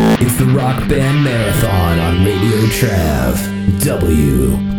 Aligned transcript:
It's 0.00 0.36
the 0.36 0.46
Rock 0.46 0.88
Band 0.88 1.24
Marathon 1.24 1.98
on 1.98 2.24
Radio 2.24 2.58
Trav. 2.68 3.34
WTRV. 3.80 4.78